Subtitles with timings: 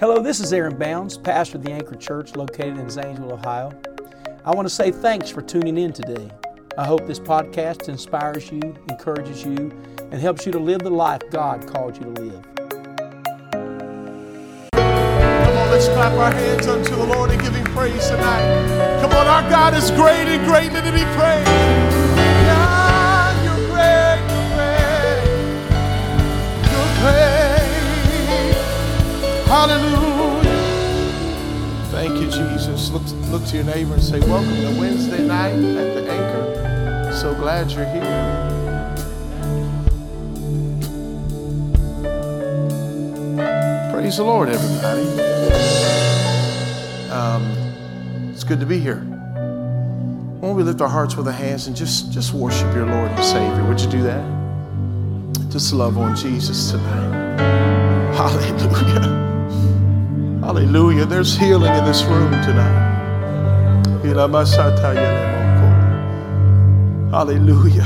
[0.00, 3.72] Hello, this is Aaron Bounds, pastor of the Anchor Church located in Zanesville, Ohio.
[4.44, 6.30] I want to say thanks for tuning in today.
[6.78, 11.22] I hope this podcast inspires you, encourages you, and helps you to live the life
[11.32, 12.44] God called you to live.
[14.70, 19.00] Come on, let's clap our hands unto the Lord and give him praise tonight.
[19.00, 21.97] Come on, our God is great and greatly to be praised.
[29.58, 30.52] Hallelujah.
[31.90, 32.90] Thank you, Jesus.
[32.90, 37.12] Look, look to your neighbor and say, Welcome to Wednesday night at the Anchor.
[37.12, 38.04] So glad you're here.
[43.92, 45.02] Praise the Lord, everybody.
[47.10, 49.00] Um, it's good to be here.
[49.00, 53.10] Why don't we lift our hearts with our hands and just, just worship your Lord
[53.10, 53.64] and Savior?
[53.64, 55.50] Would you do that?
[55.50, 57.40] Just love on Jesus tonight.
[58.14, 59.27] Hallelujah.
[60.58, 61.06] Hallelujah.
[61.06, 64.02] There's healing in this room tonight.
[67.12, 67.84] Hallelujah.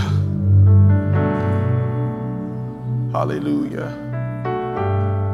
[3.13, 3.93] Hallelujah.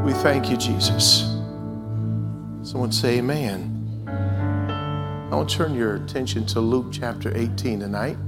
[0.05, 1.21] We thank you, Jesus.
[2.65, 4.07] Someone say amen.
[5.31, 8.19] I want to turn your attention to Luke chapter 18 tonight.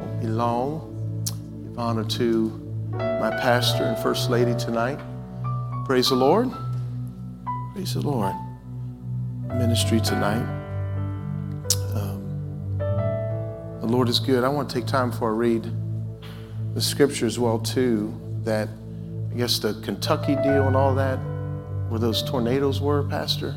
[0.00, 1.22] Won't be long.
[1.68, 2.50] Give honor to
[2.94, 4.98] my pastor and first lady tonight.
[5.86, 6.50] Praise the Lord.
[7.72, 8.34] Praise the Lord.
[9.46, 10.42] Ministry tonight.
[11.94, 12.76] Um,
[13.80, 14.42] the Lord is good.
[14.42, 15.70] I want to take time before I read
[16.74, 18.12] the scripture as well too.
[18.42, 18.68] That
[19.30, 21.18] I guess the Kentucky deal and all that,
[21.88, 23.54] where those tornadoes were, Pastor.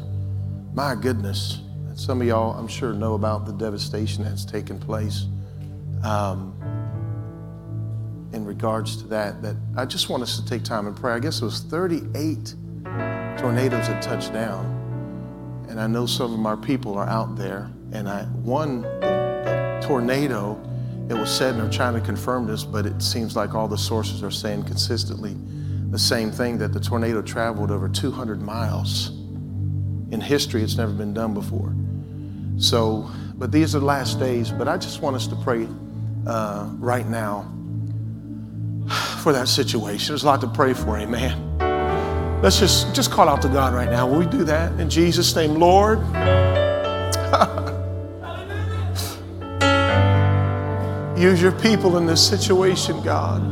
[0.76, 1.62] My goodness.
[1.96, 5.26] Some of y'all, I'm sure, know about the devastation that's taken place.
[6.04, 6.56] Um,
[8.34, 11.14] in regards to that, that I just want us to take time and pray.
[11.14, 12.56] I guess it was 38
[13.38, 14.76] tornadoes that touched down.
[15.70, 17.72] And I know some of our people are out there.
[17.92, 20.62] And I one the, the tornado,
[21.10, 23.78] it was said, and I'm trying to confirm this, but it seems like all the
[23.78, 25.36] sources are saying consistently
[25.90, 29.10] the same thing that the tornado traveled over 200 miles.
[30.12, 31.74] In history, it's never been done before.
[32.58, 34.52] So, but these are the last days.
[34.52, 35.68] But I just want us to pray
[36.28, 37.52] uh, right now
[39.20, 40.14] for that situation.
[40.14, 41.50] There's a lot to pray for, amen.
[42.42, 44.08] Let's just, just call out to God right now.
[44.08, 46.00] Will we do that in Jesus' name, Lord?
[51.20, 53.44] Use your people in this situation, God.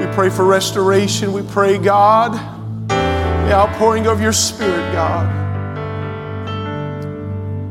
[0.00, 1.32] We pray for restoration.
[1.32, 2.32] We pray, God,
[2.88, 5.32] the outpouring of your Spirit, God.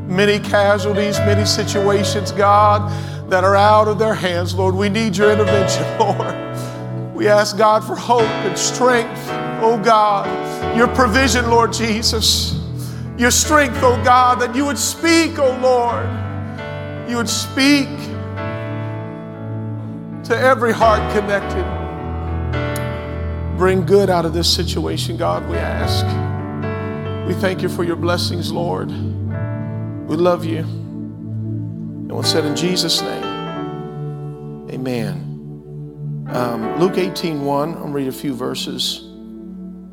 [0.08, 2.90] Many casualties, many situations, God,
[3.30, 4.74] that are out of their hands, Lord.
[4.74, 6.37] We need your intervention, Lord.
[7.18, 9.26] We ask God for hope and strength,
[9.60, 10.28] oh God.
[10.76, 12.54] Your provision, Lord Jesus.
[13.18, 16.06] Your strength, oh God, that you would speak, oh Lord.
[17.10, 17.88] You would speak
[20.28, 21.64] to every heart connected.
[23.56, 26.06] Bring good out of this situation, God, we ask.
[27.26, 28.90] We thank you for your blessings, Lord.
[28.90, 30.58] We love you.
[30.58, 33.24] And we said in Jesus' name,
[34.70, 35.27] amen.
[36.30, 39.00] Um, Luke 18 1, I'm read a few verses.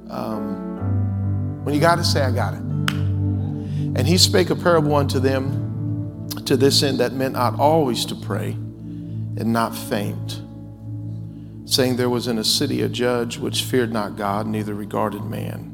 [0.09, 2.59] Um, when you got it, say, I got it.
[2.59, 8.16] And he spake a parable unto them to this end that men ought always to
[8.16, 10.41] pray and not faint,
[11.63, 15.72] saying, There was in a city a judge which feared not God, neither regarded man.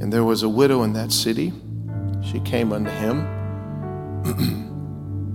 [0.00, 1.52] And there was a widow in that city.
[2.24, 3.24] She came unto him,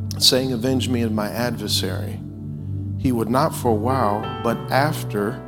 [0.20, 2.20] saying, Avenge me of my adversary.
[3.04, 5.44] He would not for a while, but after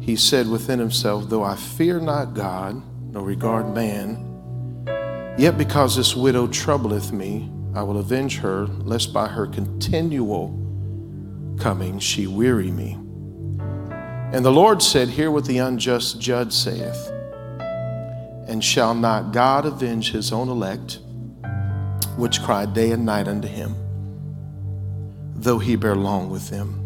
[0.00, 6.16] he said within himself, Though I fear not God, nor regard man, yet because this
[6.16, 10.58] widow troubleth me, I will avenge her, lest by her continual
[11.60, 12.94] coming she weary me.
[14.32, 17.10] And the Lord said, Hear what the unjust judge saith.
[18.48, 21.00] And shall not God avenge his own elect,
[22.16, 23.76] which cry day and night unto him,
[25.42, 26.78] though he bear long with them?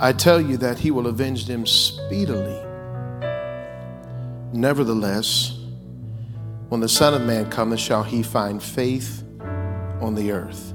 [0.00, 2.60] I tell you that he will avenge them speedily.
[4.52, 5.56] Nevertheless,
[6.68, 9.22] when the Son of Man cometh, shall he find faith
[10.00, 10.72] on the earth?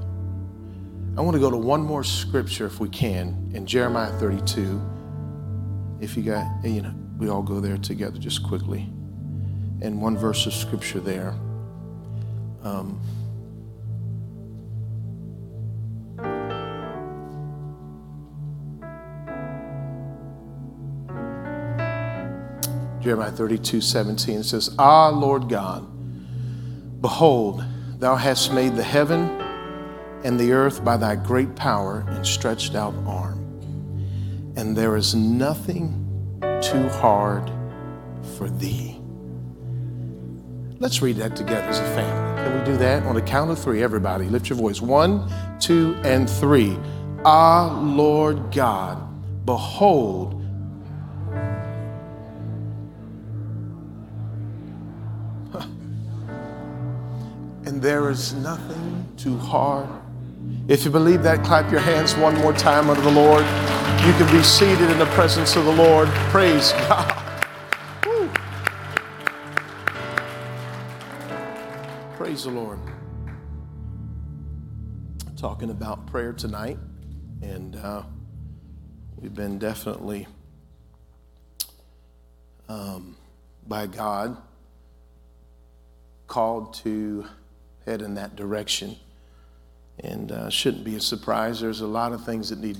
[1.16, 4.80] I want to go to one more scripture if we can in Jeremiah 32.
[6.00, 8.88] If you got, you know, we all go there together just quickly.
[9.82, 11.34] And one verse of scripture there.
[12.62, 13.00] Um,
[23.00, 25.86] Jeremiah 32 17 says, Ah, Lord God,
[27.00, 27.64] behold,
[27.98, 29.40] thou hast made the heaven
[30.22, 33.38] and the earth by thy great power and stretched out arm.
[34.56, 35.96] And there is nothing
[36.62, 37.50] too hard
[38.36, 39.00] for thee.
[40.78, 42.42] Let's read that together as a family.
[42.42, 43.02] Can we do that?
[43.04, 44.80] On the count of three, everybody, lift your voice.
[44.80, 46.76] One, two, and three.
[47.24, 50.39] Ah, Lord God, behold,
[57.80, 59.88] there is nothing too hard.
[60.68, 63.42] If you believe that, clap your hands one more time unto the Lord.
[64.04, 66.08] You can be seated in the presence of the Lord.
[66.30, 67.22] Praise God.
[68.06, 68.30] Woo.
[72.16, 72.78] Praise the Lord.
[75.36, 76.78] Talking about prayer tonight,
[77.40, 78.02] and uh,
[79.16, 80.26] we've been definitely
[82.68, 83.16] um,
[83.66, 84.36] by God
[86.26, 87.24] called to
[87.86, 88.96] head in that direction.
[90.02, 91.60] And uh, shouldn't be a surprise.
[91.60, 92.78] There's a lot of things that need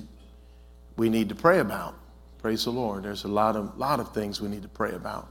[0.97, 1.95] we need to pray about.
[2.39, 3.05] Praise the Lord.
[3.05, 5.29] There's a lot of lot of things we need to pray about.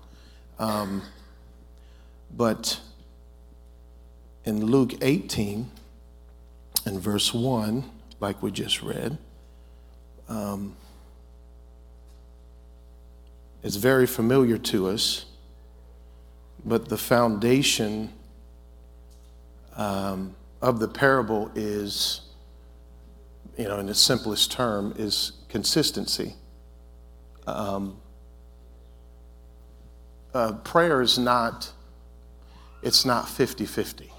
[0.60, 1.01] Um,
[2.36, 2.80] but
[4.45, 5.69] in Luke 18
[6.86, 7.89] and verse 1,
[8.19, 9.18] like we just read,
[10.27, 10.75] um,
[13.63, 15.25] it's very familiar to us,
[16.66, 18.12] but the foundation
[19.80, 22.22] um, of the parable is,
[23.58, 26.34] you know, in its simplest term, is consistency.
[27.48, 27.98] Um,
[30.34, 31.72] uh, prayer is not,
[32.84, 34.12] it's not 50 50.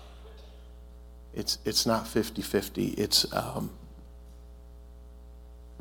[1.34, 2.86] It's, it's not 50 50.
[2.86, 3.70] It's, um,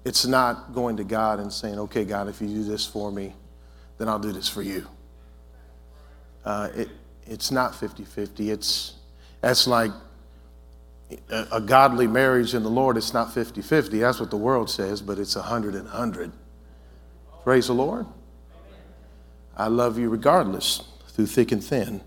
[0.04, 3.34] it's not going to God and saying, okay, God, if you do this for me,
[3.98, 4.86] then I'll do this for you.
[6.44, 6.90] Uh, it,
[7.26, 8.52] it's not 50 50.
[8.52, 8.99] It's,
[9.42, 9.92] that's like
[11.30, 14.00] a, a godly marriage in the Lord, it's not 50 50.
[14.00, 16.32] That's what the world says, but it's 100 and 100.
[17.44, 18.06] Praise the Lord.
[19.58, 22.02] I love you regardless, through thick and thin.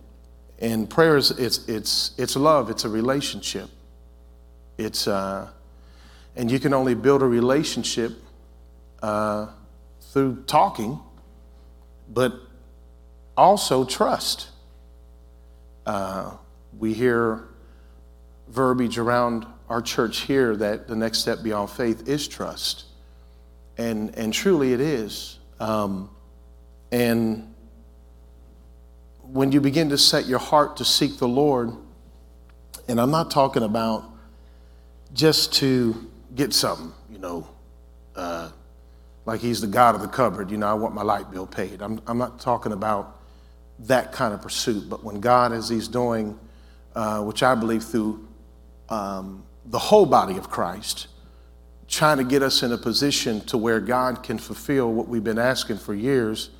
[0.59, 3.69] And prayer is it's, it's, it's love, it's a relationship.
[4.79, 5.49] It's, uh,
[6.37, 8.13] and you can only build a relationship
[9.03, 9.49] uh,
[10.01, 11.01] through talking,
[12.09, 12.33] but
[13.37, 14.49] also trust.
[15.85, 16.37] Uh,
[16.79, 17.45] we hear
[18.49, 22.85] verbiage around our church here that the next step beyond faith is trust.
[23.79, 25.39] And, and truly it is.
[25.59, 26.11] Um,
[26.91, 27.53] and
[29.23, 31.73] when you begin to set your heart to seek the Lord,
[32.87, 34.05] and I'm not talking about
[35.15, 37.47] just to get something, you know,
[38.15, 38.51] uh,
[39.25, 41.81] like he's the God of the cupboard, you know, I want my light bill paid.
[41.81, 43.21] I'm, I'm not talking about
[43.81, 46.39] that kind of pursuit, but when God, as he's doing,
[46.95, 48.27] uh, which I believe through
[48.89, 51.09] um, the whole body of Christ,
[51.89, 55.39] trying to get us in a position to where God can fulfill what we've been
[55.39, 56.51] asking for years.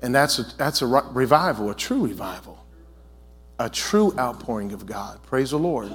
[0.00, 2.64] And that's a, that's a revival, a true revival,
[3.58, 5.20] a true outpouring of God.
[5.24, 5.92] Praise the Lord.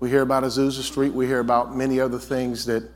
[0.00, 1.12] We hear about Azusa Street.
[1.12, 2.90] We hear about many other things that,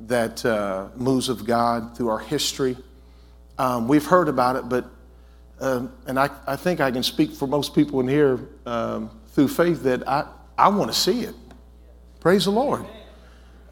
[0.00, 2.76] that uh, moves of God through our history.
[3.58, 4.86] Um, we've heard about it, but,
[5.60, 9.46] um, and I, I think I can speak for most people in here um, through
[9.46, 10.26] faith that I,
[10.58, 11.34] I want to see it.
[12.18, 12.84] Praise the Lord.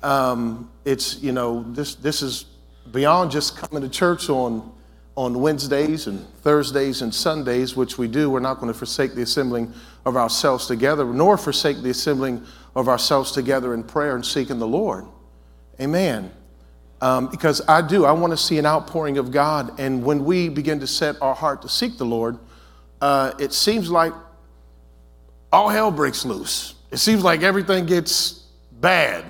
[0.01, 2.45] Um, it's, you know, this, this is
[2.93, 4.73] beyond just coming to church on,
[5.17, 8.31] on Wednesdays and Thursdays and Sundays, which we do.
[8.31, 12.47] We're not going to forsake the assembling of ourselves together, nor forsake the assembling
[12.77, 15.05] of ourselves together in prayer and seeking the Lord.
[15.81, 16.31] Amen.
[17.01, 19.81] Um, because I do, I want to see an outpouring of God.
[19.81, 22.39] And when we begin to set our heart to seek the Lord,
[23.01, 24.13] uh, it seems like
[25.53, 26.75] all hell breaks loose.
[26.91, 28.45] It seems like everything gets
[28.81, 29.25] bad.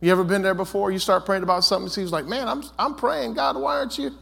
[0.00, 0.90] You ever been there before?
[0.90, 3.98] You start praying about something, it seems like, man, I'm, I'm praying, God, why aren't
[3.98, 4.12] you,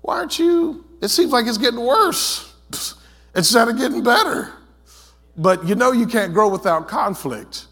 [0.00, 0.84] why aren't you?
[1.02, 2.54] It seems like it's getting worse
[3.34, 4.52] instead of getting better.
[5.36, 7.66] But you know you can't grow without conflict.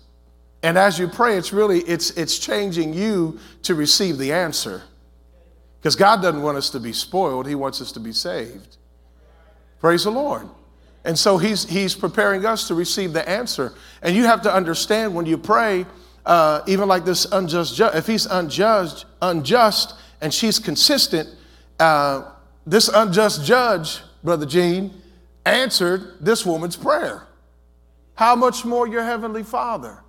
[0.62, 4.82] And as you pray, it's really, it's, it's changing you to receive the answer.
[5.80, 8.76] Because God doesn't want us to be spoiled, He wants us to be saved.
[9.80, 10.48] Praise the Lord.
[11.08, 13.72] And so he's, he's preparing us to receive the answer.
[14.02, 15.86] And you have to understand when you pray,
[16.26, 21.26] uh, even like this unjust judge, if he's unjust, unjust and she's consistent,
[21.80, 22.30] uh,
[22.66, 25.00] this unjust judge, Brother Gene,
[25.46, 27.26] answered this woman's prayer.
[28.14, 30.02] How much more your heavenly Father?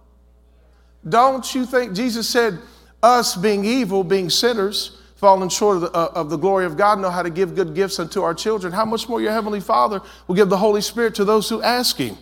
[1.07, 2.59] Don't you think Jesus said,
[3.01, 6.97] us being evil, being sinners, fallen short of the, uh, of the glory of God,
[6.97, 10.01] know how to give good gifts unto our children, how much more your Heavenly Father
[10.27, 12.17] will give the Holy Spirit to those who ask Him?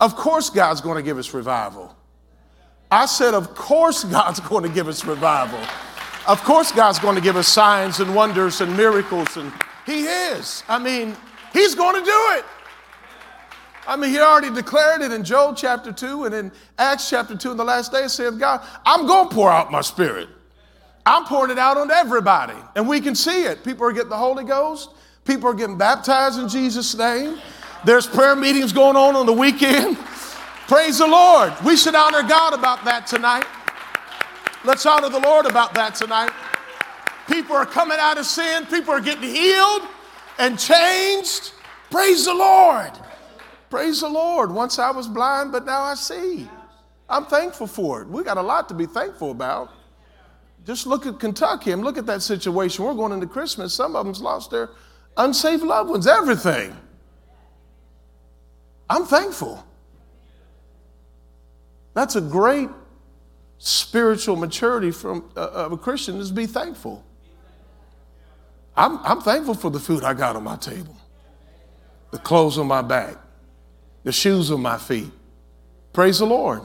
[0.00, 1.94] Of course, God's going to give us revival.
[2.90, 5.60] I said, Of course, God's going to give us revival.
[6.26, 9.52] Of course, God's going to give us signs and wonders and miracles, and
[9.84, 10.62] He is.
[10.68, 11.14] I mean,
[11.52, 12.46] He's going to do it.
[13.86, 17.50] I mean, He already declared it in Joel chapter 2 and in Acts chapter 2
[17.50, 20.30] in the last days, saying, God, I'm going to pour out my Spirit.
[21.08, 23.64] I'm pouring it out on everybody, and we can see it.
[23.64, 24.90] People are getting the Holy Ghost,
[25.24, 27.38] people are getting baptized in Jesus' name.
[27.82, 29.96] There's prayer meetings going on on the weekend.
[30.66, 31.54] Praise the Lord.
[31.64, 33.46] We should honor God about that tonight.
[34.66, 36.30] Let's honor the Lord about that tonight.
[37.26, 39.88] People are coming out of sin, people are getting healed
[40.38, 41.52] and changed.
[41.90, 42.90] Praise the Lord.
[43.70, 44.52] Praise the Lord.
[44.52, 46.46] Once I was blind, but now I see.
[47.08, 48.08] I'm thankful for it.
[48.08, 49.70] We got a lot to be thankful about.
[50.68, 52.84] Just look at Kentucky and look at that situation.
[52.84, 53.72] We're going into Christmas.
[53.72, 54.68] Some of them's lost their
[55.16, 56.76] unsafe loved ones, everything.
[58.90, 59.64] I'm thankful.
[61.94, 62.68] That's a great
[63.56, 67.02] spiritual maturity from uh, of a Christian is be thankful.
[68.76, 70.98] I'm, I'm thankful for the food I got on my table,
[72.10, 73.16] the clothes on my back,
[74.04, 75.10] the shoes on my feet.
[75.94, 76.60] Praise the Lord.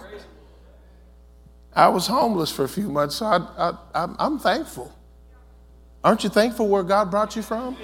[1.75, 4.94] I was homeless for a few months, so I, I, I'm thankful.
[6.03, 7.77] Aren't you thankful where God brought you from?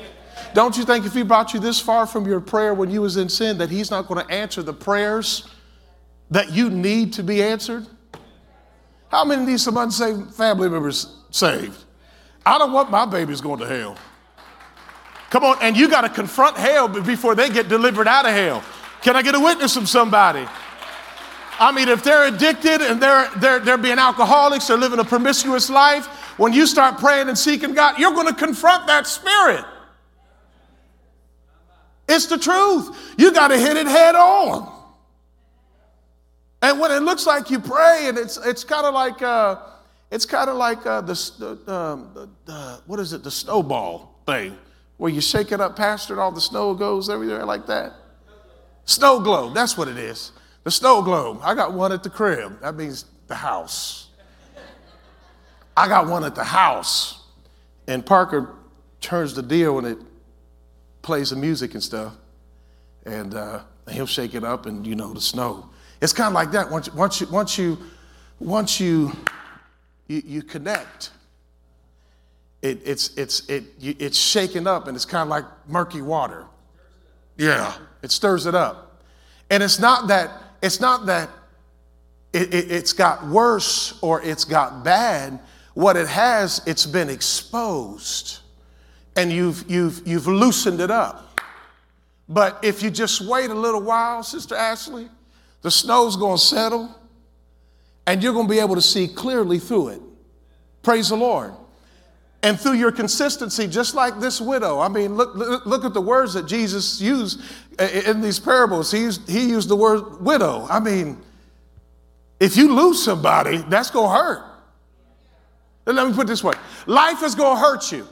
[0.54, 3.18] Don't you think if He brought you this far from your prayer when you was
[3.18, 5.48] in sin, that He's not going to answer the prayers
[6.30, 7.88] that you need to be answered?
[9.10, 11.84] How many need some unsaved family members saved?
[12.46, 13.98] I don't want my babies going to hell.
[15.30, 18.64] Come on, and you got to confront hell before they get delivered out of hell.
[19.02, 20.48] Can I get a witness from somebody?
[21.60, 25.70] I mean, if they're addicted and they're, they're, they're being alcoholics, they're living a promiscuous
[25.70, 29.66] life, when you start praying and seeking God, you're going to confront that spirit.
[32.08, 33.14] It's the truth.
[33.18, 34.74] You got to hit it head on.
[36.62, 39.58] And when it looks like you pray, and it's it's kind of like uh,
[40.12, 44.20] it's kind of like uh, the, the, um, the, the, what is it the snowball
[44.26, 44.58] thing
[44.98, 47.94] where you shake it up, pastor, and all the snow goes everywhere like that.
[48.86, 50.32] Snow globe, that's what it is.
[50.64, 51.40] The snow globe.
[51.42, 52.62] I got one at the crib.
[52.62, 54.10] That means the house.
[55.76, 57.24] I got one at the house,
[57.88, 58.56] and Parker
[59.00, 59.98] turns the deal and it
[61.02, 62.14] plays the music and stuff,
[63.06, 65.70] and uh, he'll shake it up, and you know the snow.
[66.02, 66.70] It's kind of like that.
[66.70, 67.78] Once, once you, once you,
[68.40, 69.14] once you,
[70.08, 71.12] you, you connect,
[72.62, 76.46] it, it's, it's, it, it's shaken up, and it's kind of like murky water.
[77.38, 79.02] Yeah, it stirs it up,
[79.50, 80.30] and it's not that,
[80.62, 81.30] it's not that
[82.34, 85.40] it, it, it's got worse or it's got bad.
[85.74, 88.40] What it has, it's been exposed
[89.16, 91.42] and you've, you've, you've loosened it up.
[92.28, 95.10] But if you just wait a little while, Sister Ashley,
[95.62, 96.96] the snow's to settle
[98.06, 100.02] and you're to be able to see clearly through it.
[100.82, 101.54] Praise the Lord.
[102.42, 104.80] And through your consistency, just like this widow.
[104.80, 107.42] I mean, look, look, at the words that Jesus used
[108.06, 108.92] in these parables.
[108.92, 110.66] He used, he used the word widow.
[110.70, 111.22] I mean,
[112.40, 114.44] if you lose somebody, that's going to hurt.
[115.86, 116.56] let me put this way
[116.86, 118.08] life is going to hurt you.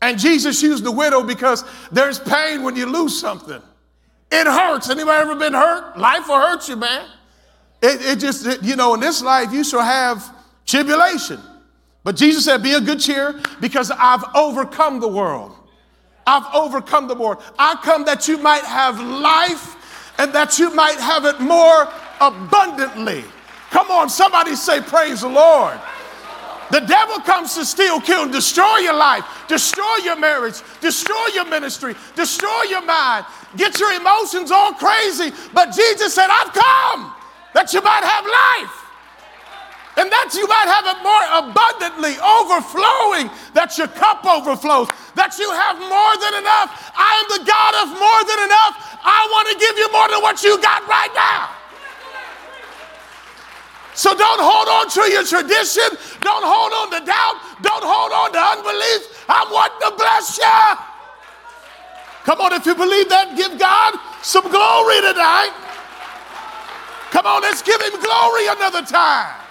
[0.00, 3.62] And Jesus used the widow because there's pain when you lose something.
[4.32, 4.88] It hurts.
[4.90, 5.98] Anybody ever been hurt?
[5.98, 7.06] Life will hurt you, man.
[7.82, 10.34] It, it just, it, you know, in this life, you shall have
[10.66, 11.38] tribulation.
[12.04, 15.56] But Jesus said, Be a good cheer because I've overcome the world.
[16.26, 17.42] I've overcome the world.
[17.58, 21.88] I come that you might have life and that you might have it more
[22.20, 23.24] abundantly.
[23.70, 25.78] Come on, somebody say, Praise the Lord.
[26.70, 31.44] The devil comes to steal, kill, and destroy your life, destroy your marriage, destroy your
[31.44, 33.26] ministry, destroy your mind,
[33.58, 35.32] get your emotions all crazy.
[35.52, 37.12] But Jesus said, I've come
[37.52, 38.81] that you might have life.
[39.96, 44.88] And that you might have it more abundantly, overflowing, that your cup overflows,
[45.20, 46.72] that you have more than enough.
[46.96, 48.74] I am the God of more than enough.
[49.04, 51.52] I want to give you more than what you got right now.
[53.92, 55.92] So don't hold on to your tradition.
[56.24, 57.36] Don't hold on to doubt.
[57.60, 59.28] Don't hold on to unbelief.
[59.28, 60.92] I'm wanting to bless you.
[62.24, 65.52] Come on, if you believe that, give God some glory tonight.
[67.10, 69.41] Come on, let's give him glory another time.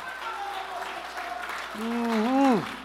[1.74, 2.78] Mm-hmm.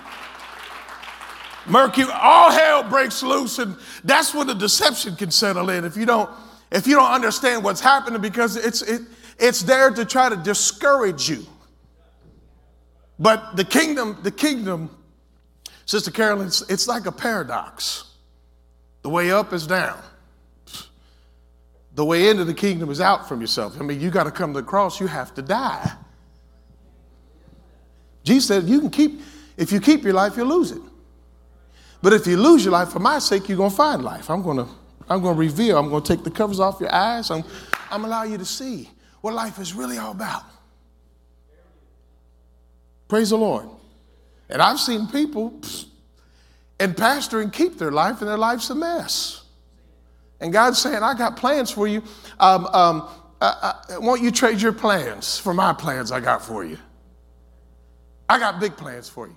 [1.70, 5.84] Mercury, all hell breaks loose, and that's when the deception can settle in.
[5.84, 6.30] If you don't,
[6.70, 9.02] if you don't understand what's happening, because it's it,
[9.38, 11.44] it's there to try to discourage you.
[13.18, 14.90] But the kingdom, the kingdom
[15.86, 18.04] Sister Carolyn, it's, it's like a paradox.
[19.02, 19.98] The way up is down.
[21.94, 23.80] The way into the kingdom is out from yourself.
[23.80, 25.92] I mean, you got to come to the cross, you have to die.
[28.26, 29.20] Jesus said, you can keep,
[29.56, 30.82] if you keep your life, you'll lose it.
[32.02, 34.28] But if you lose your life for my sake, you're going to find life.
[34.28, 34.68] I'm going to,
[35.08, 37.30] I'm going to reveal, I'm going to take the covers off your eyes.
[37.30, 37.44] I'm,
[37.88, 38.90] I'm allow you to see
[39.20, 40.42] what life is really all about.
[43.06, 43.68] Praise the Lord.
[44.48, 45.60] And I've seen people
[46.80, 49.44] and pastor and keep their life, and their life's a mess.
[50.40, 52.02] And God's saying, I got plans for you.
[52.40, 53.08] Um, um,
[53.40, 56.78] I, I, won't you trade your plans for my plans I got for you?
[58.28, 59.36] I got big plans for you.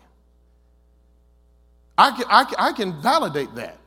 [1.97, 3.77] I can, I, I can validate that.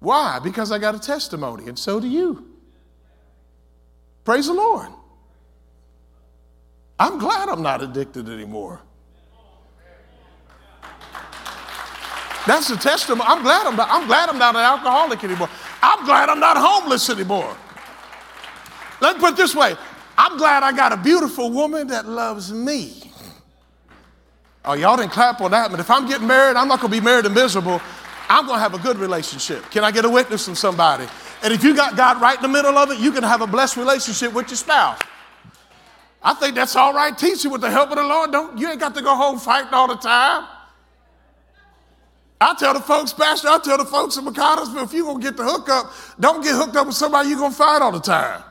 [0.00, 0.38] Why?
[0.42, 2.46] Because I got a testimony, and so do you.
[4.24, 4.88] Praise the Lord.
[6.98, 8.80] I'm glad I'm not addicted anymore.
[12.46, 13.28] That's a testimony.
[13.28, 15.48] I'm glad I'm not, I'm glad I'm not an alcoholic anymore.
[15.82, 17.56] I'm glad I'm not homeless anymore.
[19.00, 19.74] Let me put it this way
[20.16, 23.05] I'm glad I got a beautiful woman that loves me.
[24.66, 27.00] Oh, y'all didn't clap on that, but if I'm getting married, I'm not going to
[27.00, 27.80] be married and miserable.
[28.28, 29.70] I'm going to have a good relationship.
[29.70, 31.06] Can I get a witness from somebody?
[31.42, 33.46] And if you got God right in the middle of it, you can have a
[33.46, 34.98] blessed relationship with your spouse.
[36.20, 37.16] I think that's all right.
[37.16, 38.32] Teach you with the help of the Lord.
[38.32, 40.48] Don't you ain't got to go home fighting all the time.
[42.40, 45.36] I tell the folks, Pastor, I tell the folks in McConnelsville, if you're gonna get
[45.36, 48.42] the hookup, don't get hooked up with somebody you're gonna fight all the time.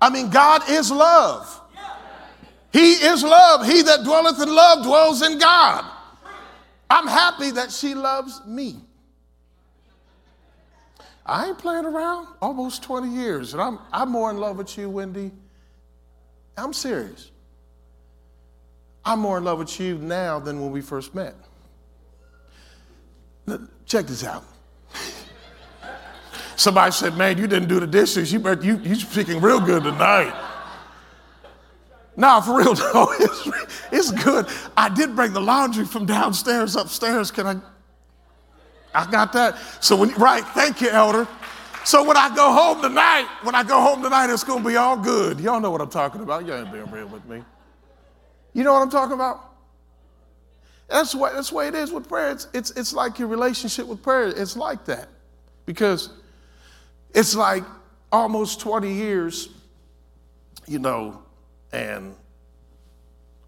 [0.00, 1.59] I mean, God is love.
[2.72, 3.66] He is love.
[3.66, 5.84] He that dwelleth in love dwells in God.
[6.88, 8.76] I'm happy that she loves me.
[11.24, 12.28] I ain't playing around.
[12.42, 15.30] Almost 20 years, and I'm, I'm more in love with you, Wendy.
[16.56, 17.30] I'm serious.
[19.04, 21.34] I'm more in love with you now than when we first met.
[23.86, 24.44] Check this out.
[26.56, 28.32] Somebody said, Man, you didn't do the dishes.
[28.32, 30.49] You, you, you speaking real good tonight.
[32.16, 33.48] No, for real, no, it's,
[33.92, 34.46] it's good.
[34.76, 37.30] I did bring the laundry from downstairs upstairs.
[37.30, 37.56] Can I?
[38.92, 39.56] I got that.
[39.80, 41.28] So when, right, thank you, elder.
[41.84, 44.96] So when I go home tonight, when I go home tonight, it's gonna be all
[44.96, 45.40] good.
[45.40, 46.46] Y'all know what I'm talking about.
[46.46, 47.42] Y'all ain't being real with me.
[48.52, 49.50] You know what I'm talking about?
[50.88, 52.32] That's what that's the way it is with prayer.
[52.32, 54.28] It's, it's, it's like your relationship with prayer.
[54.28, 55.08] It's like that.
[55.64, 56.10] Because
[57.14, 57.62] it's like
[58.10, 59.50] almost 20 years,
[60.66, 61.22] you know,
[61.72, 62.14] and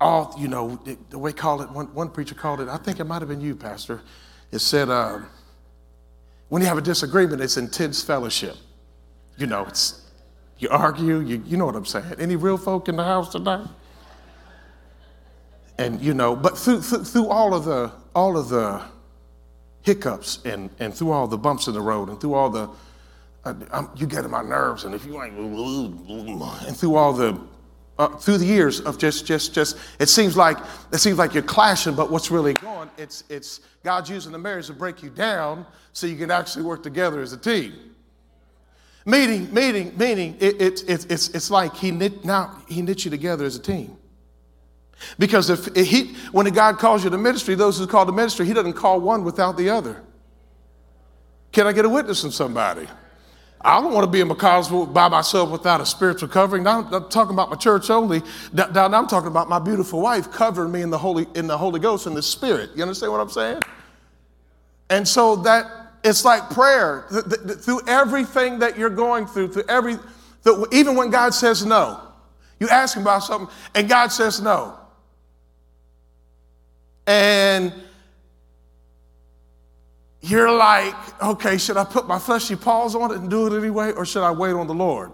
[0.00, 0.80] all, you know,
[1.10, 3.40] the way called it, one, one preacher called it, I think it might have been
[3.40, 4.02] you, Pastor.
[4.50, 5.20] It said, uh,
[6.48, 8.56] when you have a disagreement, it's intense fellowship.
[9.38, 10.02] You know, it's
[10.58, 12.04] you argue, you, you know what I'm saying.
[12.18, 13.66] Any real folk in the house tonight?
[15.78, 18.82] And you know, but through, through, through all of the all of the
[19.82, 22.68] hiccups and, and through all the bumps in the road and through all the
[23.96, 27.36] you get in my nerves and if you ain't and through all the
[27.98, 30.56] uh, through the years of just, just, just, it seems like
[30.92, 32.90] it seems like you're clashing, but what's really going?
[32.96, 36.82] It's, it's God's using the marriage to break you down so you can actually work
[36.82, 37.74] together as a team.
[39.04, 43.10] Meaning, meaning, meaning, it, it, it, it's, it's like he knit, now he knit you
[43.10, 43.96] together as a team.
[45.18, 48.52] Because if he, when God calls you to ministry, those who call to ministry, he
[48.52, 50.02] doesn't call one without the other.
[51.50, 52.86] Can I get a witness from somebody?
[53.64, 56.64] I don't want to be in McConnelsville by myself without a spiritual covering.
[56.64, 58.22] Now, I'm not talking about my church only.
[58.52, 61.78] Now, I'm talking about my beautiful wife covering me in the Holy, in the Holy
[61.78, 62.70] Ghost and the Spirit.
[62.74, 63.62] You understand what I'm saying?
[64.90, 67.06] And so that it's like prayer.
[67.08, 69.96] Through everything that you're going through, through every,
[70.72, 72.00] even when God says no,
[72.58, 74.76] you ask Him about something and God says no.
[77.06, 77.72] And
[80.22, 83.90] you're like, okay, should I put my fleshy paws on it and do it anyway,
[83.90, 85.10] or should I wait on the Lord?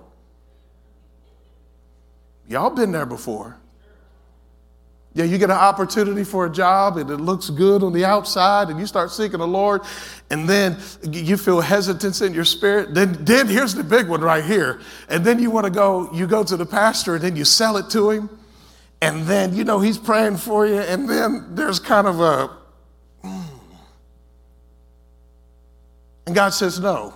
[2.47, 3.57] Y'all been there before.
[5.15, 8.69] Yeah, you get an opportunity for a job and it looks good on the outside,
[8.69, 9.81] and you start seeking the Lord,
[10.31, 12.95] and then you feel hesitance in your spirit.
[12.95, 14.81] Then, then here's the big one right here.
[15.09, 17.79] And then you want to go, you go to the pastor, and then you sell
[17.79, 18.31] it to him,
[19.01, 22.58] and then you know he's praying for you, and then there's kind of a
[26.29, 27.15] And God says no.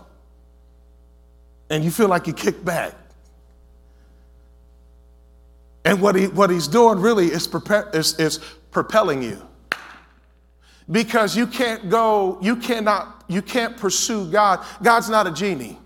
[1.68, 2.94] And you feel like you kick back.
[5.84, 7.46] And what, he, what he's doing really is,
[7.92, 8.38] is, is
[8.70, 9.46] propelling you.
[10.90, 14.64] Because you can't go, you cannot, you can't pursue God.
[14.82, 15.78] God's not a genie.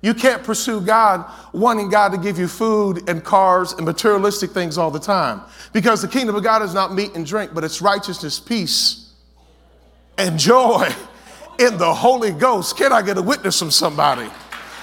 [0.00, 4.78] You can't pursue God wanting God to give you food and cars and materialistic things
[4.78, 5.40] all the time.
[5.72, 9.14] Because the kingdom of God is not meat and drink, but it's righteousness, peace,
[10.16, 10.94] and joy
[11.60, 12.78] in the Holy Ghost.
[12.78, 14.28] Can I get a witness from somebody?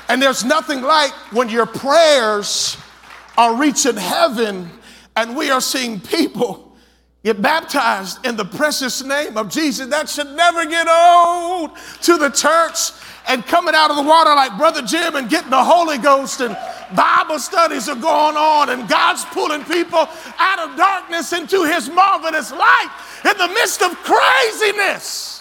[0.10, 2.78] And there's nothing like when your prayers
[3.36, 4.70] are reaching heaven
[5.16, 6.76] and we are seeing people
[7.24, 9.88] get baptized in the precious name of Jesus.
[9.88, 11.72] That should never get old
[12.04, 12.92] to the church
[13.28, 16.56] and coming out of the water like Brother Jim and getting the Holy Ghost and
[16.96, 22.52] Bible studies are going on and God's pulling people out of darkness into his marvelous
[22.52, 22.92] light
[23.26, 25.37] in the midst of craziness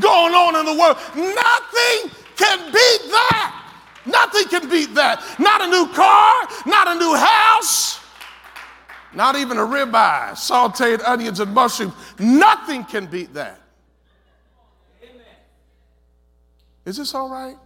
[0.00, 0.96] going on in the world.
[1.14, 3.60] Nothing can beat that.
[4.06, 5.22] Nothing can beat that.
[5.38, 8.00] Not a new car, not a new house,
[9.14, 11.94] not even a ribeye, sauteed onions and mushrooms.
[12.18, 13.60] Nothing can beat that.
[16.84, 17.56] Is this all right?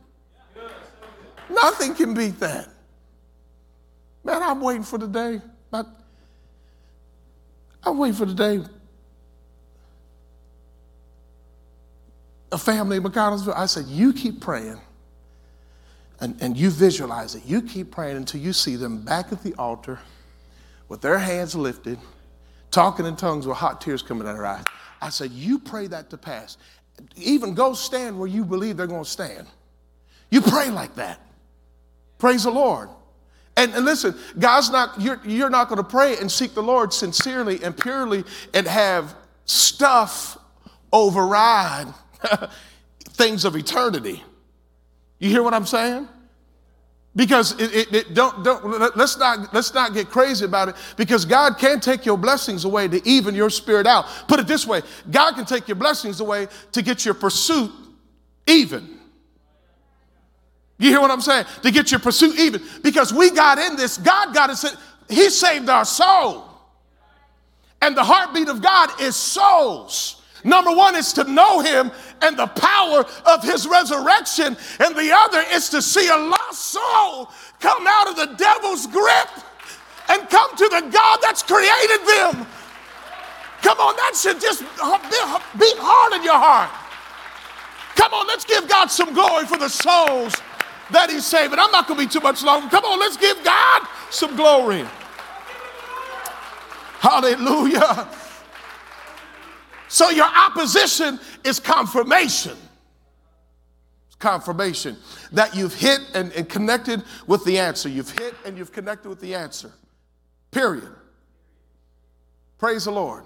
[1.50, 2.68] Nothing can beat that.
[4.22, 5.40] Man, I'm waiting for the day.
[7.82, 8.60] I'm waiting for the day.
[12.50, 14.80] A family in McConnelsville, I said, you keep praying
[16.20, 17.44] and, and you visualize it.
[17.44, 19.98] You keep praying until you see them back at the altar
[20.88, 21.98] with their hands lifted,
[22.70, 24.64] talking in tongues with hot tears coming out of their eyes.
[25.00, 26.56] I said, You pray that to pass
[27.16, 29.46] even go stand where you believe they're going to stand.
[30.30, 31.20] You pray like that.
[32.18, 32.88] Praise the Lord.
[33.56, 36.92] And, and listen, God's not, you're, you're not going to pray and seek the Lord
[36.92, 39.14] sincerely and purely and have
[39.46, 40.38] stuff
[40.92, 41.92] override
[43.10, 44.22] things of eternity.
[45.18, 46.08] You hear what I'm saying?
[47.16, 51.24] Because it, it, it, don't, don't, let's, not, let's not get crazy about it because
[51.24, 54.06] God can take your blessings away to even your spirit out.
[54.28, 57.72] Put it this way God can take your blessings away to get your pursuit
[58.46, 58.98] even.
[60.78, 61.46] You hear what I'm saying?
[61.62, 62.62] To get your pursuit even.
[62.82, 64.76] Because we got in this, God got us,
[65.08, 66.44] He saved our soul.
[67.82, 70.17] And the heartbeat of God is souls.
[70.44, 71.90] Number one is to know him
[72.22, 77.30] and the power of his resurrection, and the other is to see a lost soul
[77.60, 79.28] come out of the devil's grip
[80.08, 82.46] and come to the God that's created them.
[83.62, 86.70] Come on, that should just beat hard in your heart.
[87.96, 90.34] Come on, let's give God some glory for the souls
[90.90, 91.58] that he's saving.
[91.58, 92.68] I'm not going to be too much longer.
[92.68, 94.84] Come on, let's give God some glory.
[97.00, 98.08] Hallelujah.
[99.88, 102.56] So your opposition is confirmation.
[104.06, 104.96] It's confirmation
[105.32, 107.88] that you've hit and, and connected with the answer.
[107.88, 109.72] You've hit and you've connected with the answer.
[110.50, 110.88] Period.
[112.58, 113.24] Praise the Lord.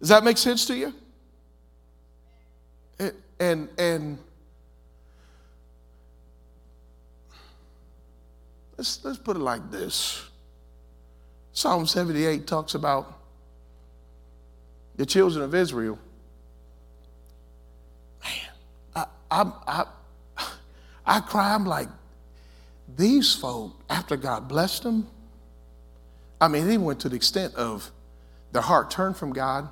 [0.00, 0.92] Does that make sense to you?
[2.98, 4.18] And and, and
[8.76, 10.24] let's let's put it like this.
[11.52, 13.23] Psalm 78 talks about
[14.96, 15.98] the children of Israel,
[18.22, 18.32] man,
[18.94, 20.46] I, I, I,
[21.06, 21.54] I cry.
[21.54, 21.88] I'm like,
[22.96, 25.08] these folk, after God blessed them,
[26.40, 27.90] I mean, they went to the extent of
[28.52, 29.68] their heart turned from God.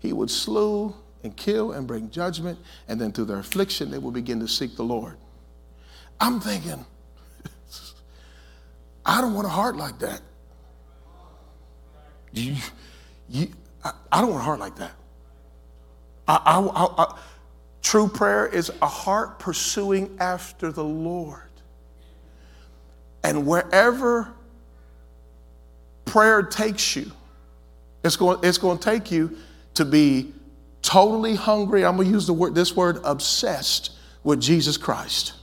[0.00, 4.14] He would slew and kill and bring judgment, and then through their affliction, they would
[4.14, 5.16] begin to seek the Lord.
[6.18, 6.84] I'm thinking,
[9.04, 10.20] I don't want a heart like that.
[12.32, 12.56] You,
[13.28, 13.48] you,
[13.84, 14.92] I, I don't want a heart like that.
[16.28, 17.18] I, I,
[17.82, 21.42] true prayer is a heart pursuing after the Lord.
[23.24, 24.32] And wherever
[26.04, 27.10] prayer takes you,
[28.04, 29.36] it's going, it's going to take you
[29.74, 30.32] to be
[30.82, 31.84] totally hungry.
[31.84, 33.92] I'm going to use the word, this word, obsessed
[34.24, 35.34] with Jesus Christ.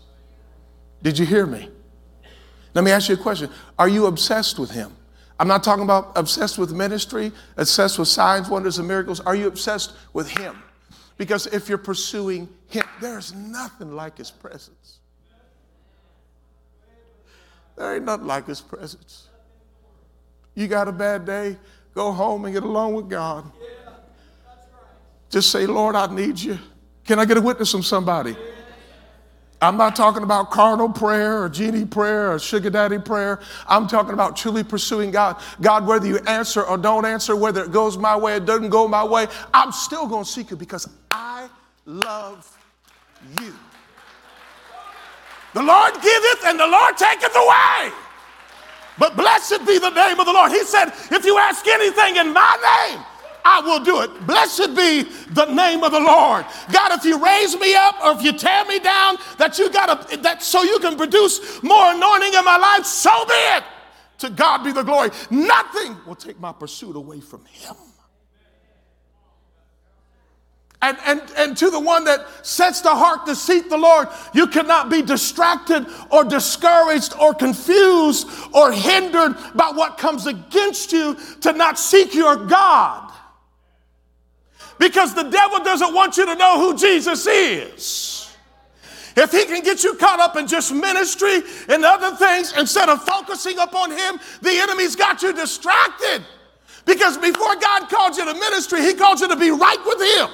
[1.03, 1.69] Did you hear me?
[2.73, 3.49] Let me ask you a question.
[3.77, 4.96] Are you obsessed with him?
[5.39, 9.19] I'm not talking about obsessed with ministry, obsessed with signs, wonders, and miracles.
[9.19, 10.57] Are you obsessed with Him?
[11.17, 14.99] Because if you're pursuing Him, there's nothing like His presence.
[17.75, 19.27] There ain't nothing like His presence.
[20.55, 21.57] You got a bad day,
[21.93, 23.51] go home and get along with God.
[25.29, 26.57] Just say, Lord, I need you.
[27.03, 28.35] Can I get a witness from somebody?
[29.61, 33.39] I'm not talking about carnal prayer or genie prayer or sugar daddy prayer.
[33.67, 35.41] I'm talking about truly pursuing God.
[35.61, 38.87] God, whether you answer or don't answer, whether it goes my way or doesn't go
[38.87, 41.49] my way, I'm still going to seek you because I
[41.85, 42.55] love
[43.41, 43.53] you.
[45.55, 47.91] The Lord giveth and the Lord taketh away.
[48.99, 50.51] But blessed be the name of the Lord.
[50.51, 53.03] He said, if you ask anything in my name,
[53.49, 54.27] I will do it.
[54.27, 56.45] Blessed be the name of the Lord.
[56.69, 60.09] God, if you raise me up or if you tear me down, that you got
[60.09, 63.63] to, that so you can produce more anointing in my life, so be it.
[64.17, 65.11] To God be the glory.
[65.29, 67.75] Nothing will take my pursuit away from Him.
[70.81, 74.45] And, and, and to the one that sets the heart to seek the Lord, you
[74.47, 81.53] cannot be distracted or discouraged or confused or hindered by what comes against you to
[81.53, 83.06] not seek your God.
[84.79, 88.35] Because the devil doesn't want you to know who Jesus is.
[89.15, 93.01] If he can get you caught up in just ministry and other things instead of
[93.01, 96.23] focusing upon him, the enemy's got you distracted.
[96.85, 100.29] Because before God called you to ministry, he called you to be right with him.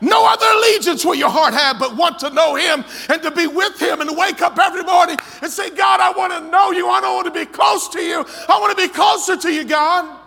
[0.00, 3.46] No other allegiance will your heart have but want to know him and to be
[3.46, 6.88] with him and wake up every morning and say, God, I want to know you.
[6.88, 8.24] I don't want to be close to you.
[8.48, 10.19] I want to be closer to you, God.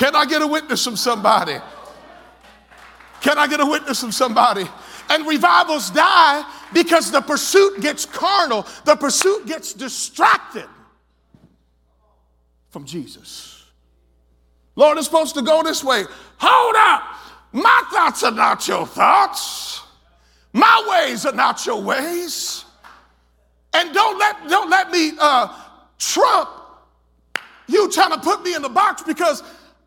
[0.00, 1.58] Can I get a witness from somebody?
[3.20, 4.64] Can I get a witness from somebody?
[5.10, 10.64] And revivals die because the pursuit gets carnal, the pursuit gets distracted
[12.70, 13.62] from Jesus.
[14.74, 16.04] Lord, it's supposed to go this way.
[16.38, 17.02] Hold up.
[17.52, 19.82] My thoughts are not your thoughts.
[20.54, 22.64] My ways are not your ways.
[23.74, 25.54] And don't let, don't let me uh,
[25.98, 26.48] trump
[27.66, 29.42] you trying to put me in the box because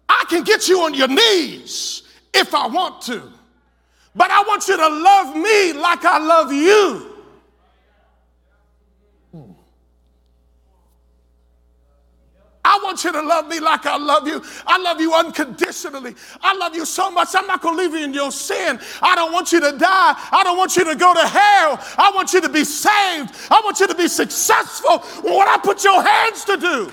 [0.09, 3.31] I can get you on your knees if I want to.
[4.15, 7.13] But I want you to love me like I love you.
[12.65, 14.41] I want you to love me like I love you.
[14.65, 16.15] I love you unconditionally.
[16.41, 17.29] I love you so much.
[17.35, 18.79] I'm not going to leave you in your sin.
[19.01, 20.15] I don't want you to die.
[20.31, 21.79] I don't want you to go to hell.
[21.97, 23.35] I want you to be saved.
[23.51, 26.91] I want you to be successful what I put your hands to do.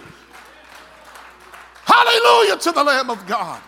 [1.90, 3.61] Hallelujah to the Lamb of God.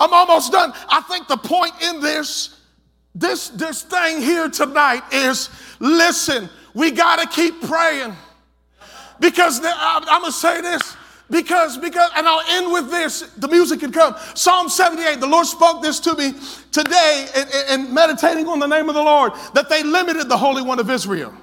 [0.00, 0.72] I'm almost done.
[0.88, 2.60] I think the point in this,
[3.14, 8.14] this, this thing here tonight is listen, we got to keep praying.
[9.20, 10.96] Because the, I, I'm going to say this.
[11.30, 13.20] Because, because, and I'll end with this.
[13.36, 14.16] The music can come.
[14.34, 16.32] Psalm 78, the Lord spoke this to me
[16.72, 20.62] today in, in meditating on the name of the Lord, that they limited the Holy
[20.62, 21.34] One of Israel.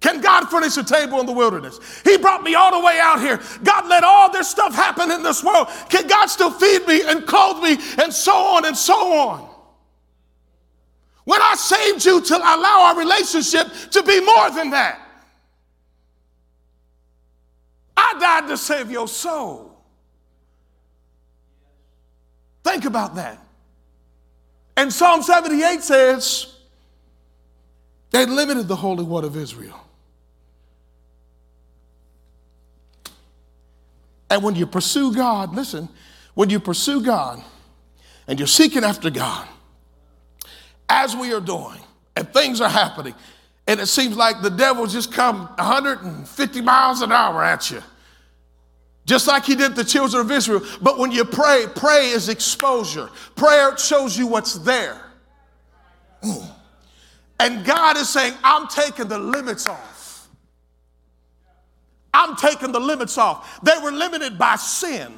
[0.00, 1.78] Can God furnish a table in the wilderness?
[2.04, 3.38] He brought me all the way out here.
[3.62, 5.68] God let all this stuff happen in this world.
[5.90, 9.48] Can God still feed me and clothe me and so on and so on?
[11.24, 15.06] When I saved you to allow our relationship to be more than that.
[17.94, 19.78] I died to save your soul.
[22.64, 23.38] Think about that.
[24.78, 26.56] And Psalm 78 says,
[28.10, 29.78] they limited the Holy One of Israel.
[34.30, 35.88] And when you pursue God, listen,
[36.34, 37.42] when you pursue God
[38.28, 39.46] and you're seeking after God,
[40.88, 41.80] as we are doing,
[42.16, 43.14] and things are happening,
[43.66, 47.82] and it seems like the devil just come 150 miles an hour at you,
[49.04, 50.62] just like he did the children of Israel.
[50.80, 53.10] But when you pray, pray is exposure.
[53.34, 55.00] Prayer shows you what's there.
[56.22, 56.50] Mm.
[57.40, 59.99] And God is saying, I'm taking the limits off.
[62.12, 63.60] I'm taking the limits off.
[63.62, 65.14] They were limited by sin.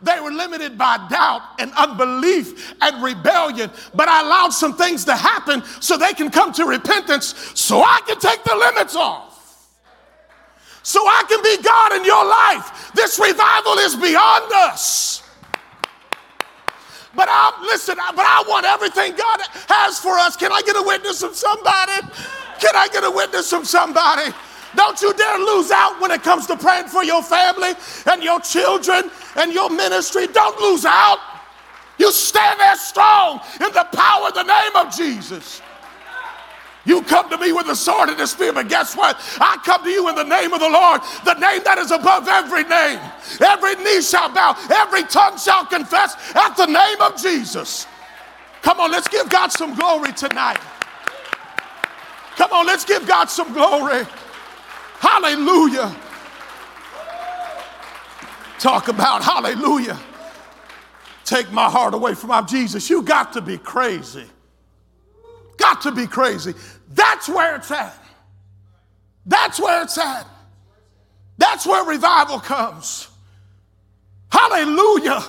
[0.00, 5.16] They were limited by doubt and unbelief and rebellion, but I allowed some things to
[5.16, 9.34] happen so they can come to repentance so I can take the limits off.
[10.84, 12.92] So I can be God in your life.
[12.94, 15.22] This revival is beyond us.
[17.14, 20.36] But I listen, but I want everything God has for us.
[20.36, 22.00] Can I get a witness from somebody?
[22.60, 24.32] Can I get a witness from somebody?
[24.74, 27.72] Don't you dare lose out when it comes to praying for your family
[28.06, 30.26] and your children and your ministry.
[30.26, 31.18] Don't lose out.
[31.98, 35.62] You stand there strong in the power of the name of Jesus.
[36.84, 39.20] You come to me with the sword and the spear, but guess what?
[39.40, 42.26] I come to you in the name of the Lord, the name that is above
[42.28, 42.98] every name.
[43.40, 47.86] Every knee shall bow, every tongue shall confess at the name of Jesus.
[48.62, 50.60] Come on, let's give God some glory tonight.
[52.36, 54.06] Come on, let's give God some glory.
[55.00, 55.94] Hallelujah.
[58.58, 59.98] Talk about hallelujah.
[61.24, 62.90] Take my heart away from my Jesus.
[62.90, 64.24] You got to be crazy.
[65.56, 66.54] Got to be crazy.
[66.92, 67.94] That's where it's at.
[69.26, 70.26] That's where it's at.
[71.36, 73.08] That's where revival comes.
[74.30, 75.22] Hallelujah.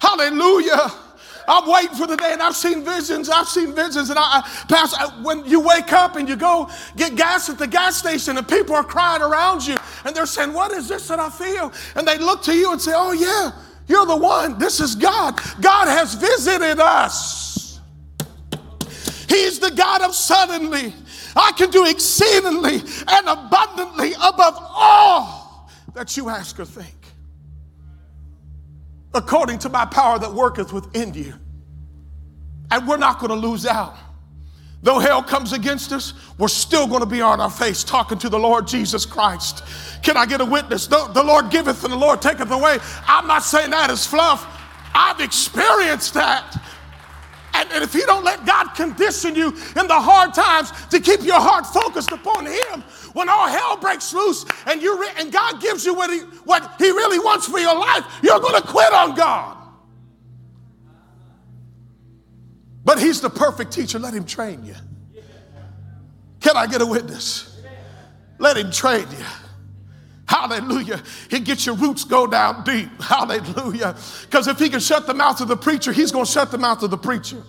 [0.00, 0.90] Hallelujah.
[1.48, 3.28] I'm waiting for the day, and I've seen visions.
[3.28, 7.16] I've seen visions, and I, I pass when you wake up and you go get
[7.16, 10.72] gas at the gas station, and people are crying around you, and they're saying, "What
[10.72, 13.52] is this that I feel?" And they look to you and say, "Oh yeah,
[13.86, 14.58] you're the one.
[14.58, 15.40] This is God.
[15.60, 17.80] God has visited us.
[19.28, 20.94] He's the God of suddenly.
[21.36, 26.99] I can do exceedingly and abundantly above all that you ask or think."
[29.14, 31.34] According to my power that worketh within you.
[32.70, 33.96] And we're not going to lose out.
[34.82, 38.28] Though hell comes against us, we're still going to be on our face talking to
[38.30, 39.62] the Lord Jesus Christ.
[40.02, 40.86] Can I get a witness?
[40.86, 42.78] The, the Lord giveth and the Lord taketh away.
[43.06, 44.46] I'm not saying that is fluff.
[44.94, 46.56] I've experienced that.
[47.52, 51.22] And, and if you don't let God condition you in the hard times to keep
[51.22, 55.60] your heart focused upon Him, when all hell breaks loose and you re- and God
[55.60, 58.92] gives you what he, what he really wants for your life, you're going to quit
[58.92, 59.56] on God.
[62.84, 63.98] But He's the perfect teacher.
[63.98, 64.74] Let Him train you.
[66.40, 67.60] Can I get a witness?
[68.38, 69.24] Let Him train you.
[70.26, 71.02] Hallelujah.
[71.28, 72.88] He gets your roots go down deep.
[73.00, 73.96] Hallelujah.
[74.22, 76.58] Because if he can shut the mouth of the preacher, he's going to shut the
[76.58, 77.42] mouth of the preacher.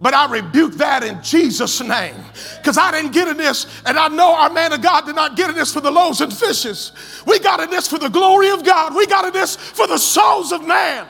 [0.00, 2.14] But I rebuke that in Jesus' name.
[2.58, 5.36] Because I didn't get in this, and I know our man of God did not
[5.36, 6.92] get in this for the loaves and fishes.
[7.26, 8.94] We got in this for the glory of God.
[8.94, 11.06] We got in this for the souls of man.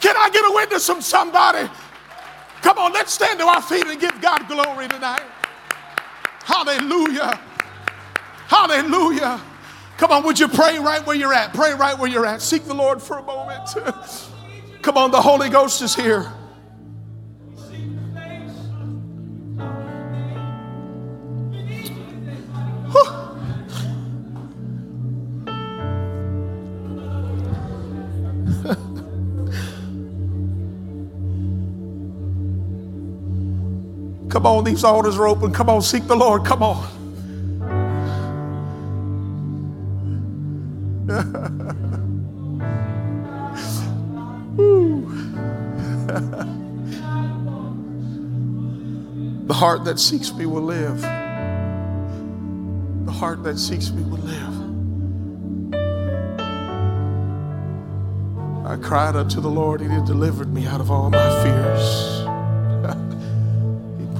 [0.00, 1.70] Can I get a witness from somebody?
[2.62, 5.22] Come on, let's stand to our feet and give God glory tonight.
[6.44, 7.40] Hallelujah.
[8.48, 9.40] Hallelujah.
[9.98, 11.54] Come on, would you pray right where you're at?
[11.54, 12.42] Pray right where you're at.
[12.42, 13.68] Seek the Lord for a moment.
[14.82, 16.32] Come on, the Holy Ghost is here.
[34.40, 35.52] Come on, these altars are open.
[35.52, 36.46] Come on, seek the Lord.
[36.46, 36.82] Come on.
[49.46, 51.02] the heart that seeks me will live.
[53.04, 54.54] The heart that seeks me will live.
[58.64, 62.29] I cried unto the Lord, and He delivered me out of all my fears.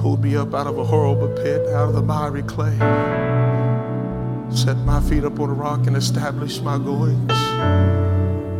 [0.01, 2.77] Pulled me up out of a horrible pit, out of the miry clay
[4.55, 7.27] set my feet up on a rock and establish my goings.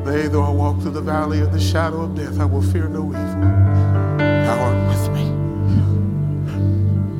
[0.05, 2.87] They, though I walk through the valley of the shadow of death, I will fear
[2.87, 3.41] no evil.
[4.17, 5.25] Thou art with me.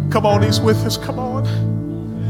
[0.10, 0.98] Come on, he's with us.
[0.98, 1.46] Come on.